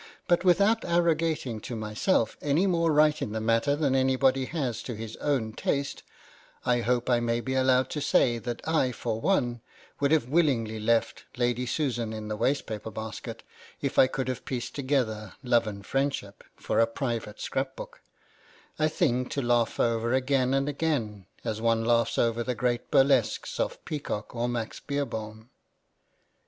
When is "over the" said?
22.17-22.55